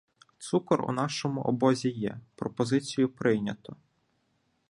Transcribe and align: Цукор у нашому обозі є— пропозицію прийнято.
Цукор 0.37 0.81
у 0.89 0.91
нашому 0.91 1.41
обозі 1.41 1.89
є— 1.89 2.19
пропозицію 2.35 3.09
прийнято. 3.09 3.75